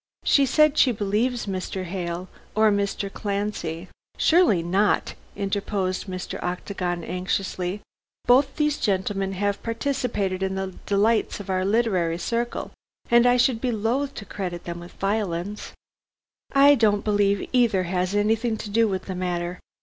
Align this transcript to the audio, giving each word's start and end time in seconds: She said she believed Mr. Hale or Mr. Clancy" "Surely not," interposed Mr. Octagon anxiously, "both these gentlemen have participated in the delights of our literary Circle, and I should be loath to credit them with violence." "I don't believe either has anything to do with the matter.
She 0.23 0.47
said 0.47 0.79
she 0.79 0.91
believed 0.91 1.45
Mr. 1.45 1.83
Hale 1.83 2.27
or 2.55 2.71
Mr. 2.71 3.13
Clancy" 3.13 3.87
"Surely 4.17 4.63
not," 4.63 5.13
interposed 5.35 6.07
Mr. 6.07 6.41
Octagon 6.43 7.03
anxiously, 7.03 7.81
"both 8.25 8.55
these 8.55 8.79
gentlemen 8.79 9.33
have 9.33 9.61
participated 9.61 10.41
in 10.41 10.55
the 10.55 10.73
delights 10.87 11.39
of 11.39 11.51
our 11.51 11.63
literary 11.63 12.17
Circle, 12.17 12.71
and 13.11 13.27
I 13.27 13.37
should 13.37 13.61
be 13.61 13.71
loath 13.71 14.15
to 14.15 14.25
credit 14.25 14.63
them 14.63 14.79
with 14.79 14.93
violence." 14.93 15.71
"I 16.51 16.73
don't 16.73 17.05
believe 17.05 17.47
either 17.53 17.83
has 17.83 18.15
anything 18.15 18.57
to 18.57 18.71
do 18.71 18.87
with 18.87 19.03
the 19.05 19.13
matter. 19.13 19.59